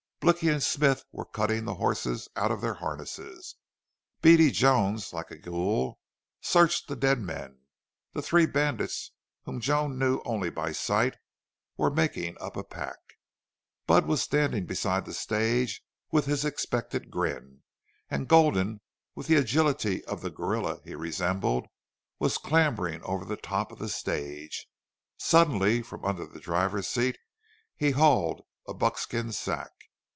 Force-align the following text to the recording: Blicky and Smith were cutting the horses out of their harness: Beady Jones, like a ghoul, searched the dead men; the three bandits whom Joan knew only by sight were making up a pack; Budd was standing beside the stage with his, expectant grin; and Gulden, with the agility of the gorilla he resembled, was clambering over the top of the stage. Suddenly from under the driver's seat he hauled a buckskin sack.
Blicky 0.23 0.49
and 0.49 0.61
Smith 0.61 1.03
were 1.11 1.25
cutting 1.25 1.65
the 1.65 1.73
horses 1.73 2.29
out 2.35 2.51
of 2.51 2.61
their 2.61 2.75
harness: 2.75 3.55
Beady 4.21 4.51
Jones, 4.51 5.13
like 5.13 5.31
a 5.31 5.35
ghoul, 5.39 5.97
searched 6.41 6.87
the 6.87 6.95
dead 6.95 7.17
men; 7.19 7.61
the 8.13 8.21
three 8.21 8.45
bandits 8.45 9.13
whom 9.45 9.59
Joan 9.59 9.97
knew 9.97 10.21
only 10.23 10.51
by 10.51 10.73
sight 10.73 11.17
were 11.75 11.89
making 11.89 12.37
up 12.39 12.55
a 12.55 12.63
pack; 12.63 12.99
Budd 13.87 14.05
was 14.05 14.21
standing 14.21 14.67
beside 14.67 15.05
the 15.05 15.13
stage 15.15 15.81
with 16.11 16.27
his, 16.27 16.45
expectant 16.45 17.09
grin; 17.09 17.63
and 18.07 18.27
Gulden, 18.27 18.81
with 19.15 19.25
the 19.25 19.37
agility 19.37 20.05
of 20.05 20.21
the 20.21 20.29
gorilla 20.29 20.81
he 20.83 20.93
resembled, 20.93 21.65
was 22.19 22.37
clambering 22.37 23.01
over 23.01 23.25
the 23.25 23.37
top 23.37 23.71
of 23.71 23.79
the 23.79 23.89
stage. 23.89 24.67
Suddenly 25.17 25.81
from 25.81 26.05
under 26.05 26.27
the 26.27 26.39
driver's 26.39 26.87
seat 26.87 27.17
he 27.75 27.89
hauled 27.89 28.45
a 28.67 28.75
buckskin 28.75 29.31
sack. 29.31 29.71